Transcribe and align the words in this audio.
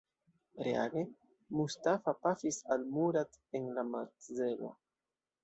Reage, 0.67 1.03
Mustafa 1.59 2.13
pafis 2.23 2.59
al 2.77 2.87
Murat 2.97 3.39
en 3.61 3.71
la 3.77 3.87
makzelo. 3.93 4.75